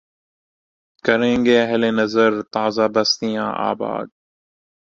[1.05, 4.07] کریں گے اہل نظر تازہ بستیاں آباد